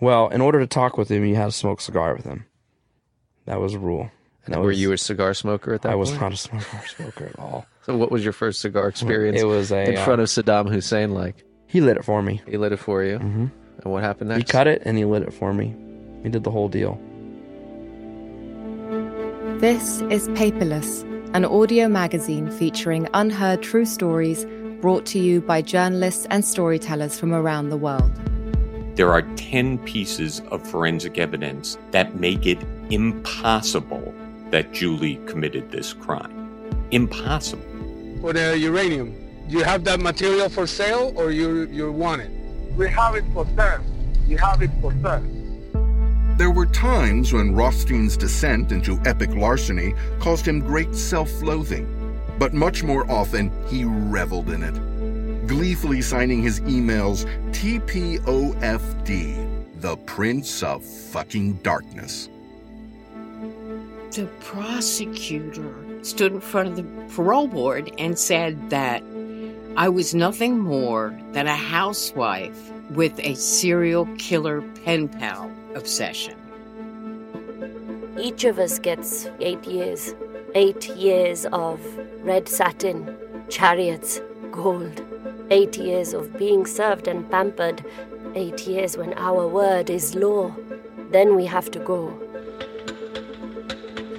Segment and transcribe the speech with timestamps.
[0.00, 2.46] Well, in order to talk with him, you had to smoke a cigar with him.
[3.46, 4.10] That was a rule.
[4.46, 6.62] And that Were was- you a cigar smoker at that I was not a cigar
[6.96, 7.66] smoker at all.
[7.82, 9.90] So what was your first cigar experience It was a.
[9.90, 11.44] in uh, front of Saddam Hussein like?
[11.66, 12.40] He lit it for me.
[12.48, 13.18] He lit it for you.
[13.18, 13.46] hmm
[13.82, 14.40] And what happened next?
[14.48, 15.74] He cut it and he lit it for me.
[16.22, 17.00] He did the whole deal.
[19.60, 21.02] This is Paperless,
[21.34, 24.46] an audio magazine featuring unheard true stories
[24.80, 28.10] brought to you by journalists and storytellers from around the world.
[28.94, 32.58] There are 10 pieces of forensic evidence that make it
[32.90, 34.14] impossible
[34.50, 36.36] that Julie committed this crime.
[36.90, 37.62] Impossible.
[38.20, 39.14] for the uranium.
[39.48, 42.30] Do you have that material for sale or you you want it?
[42.76, 43.82] We have it for sale.
[44.26, 45.24] You have it for sale.
[46.36, 51.86] There were times when Rothstein's descent into epic larceny caused him great self loathing,
[52.38, 57.26] but much more often he reveled in it, gleefully signing his emails
[57.60, 59.36] TPOFD,
[59.82, 62.30] the Prince of Fucking Darkness.
[64.12, 69.02] the prosecutor stood in front of the parole board and said that
[69.76, 76.38] I was nothing more than a housewife with a serial killer pen pal obsession.
[78.18, 80.14] Each of us gets eight years.
[80.54, 81.78] Eight years of
[82.24, 83.14] red satin,
[83.50, 85.02] chariots, gold.
[85.50, 87.84] Eight years of being served and pampered.
[88.34, 90.54] Eight years when our word is law.
[91.10, 92.08] Then we have to go.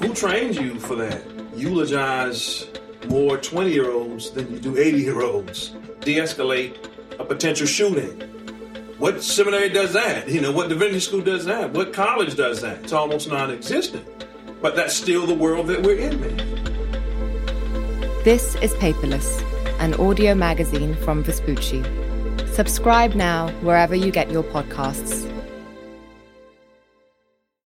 [0.00, 1.22] Who trained you for that?
[1.54, 2.68] Eulogize
[3.08, 5.76] more 20 year olds than you do 80 year olds.
[6.00, 6.76] De escalate
[7.18, 8.20] a potential shooting.
[8.98, 10.28] What seminary does that?
[10.28, 11.72] You know, what divinity school does that?
[11.72, 12.84] What college does that?
[12.84, 14.06] It's almost non existent.
[14.60, 16.36] But that's still the world that we're in, man.
[18.24, 19.42] This is Paperless,
[19.78, 21.82] an audio magazine from Vespucci.
[22.52, 25.37] Subscribe now wherever you get your podcasts